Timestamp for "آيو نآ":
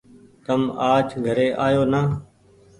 1.65-2.01